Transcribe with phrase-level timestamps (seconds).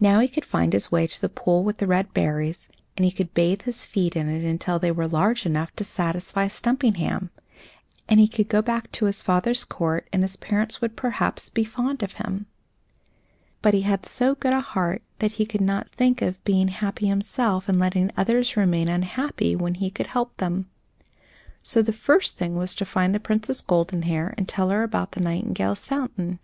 [0.00, 3.12] Now he could find his way to the pool with the red berries, and he
[3.12, 7.30] could bathe his feet in it until they were large enough to satisfy Stumpinghame;
[8.08, 11.62] and he could go back to his father's court, and his parents would perhaps; be
[11.62, 12.46] fond of him.
[13.62, 17.06] But he had so good a heart that he could not think of being happy
[17.06, 20.68] himself and letting others remain unhappy, when he could help them.
[21.62, 25.20] So the first thing was to find the Princess Goldenhair and tell her about the
[25.20, 26.40] nightingales' fountain.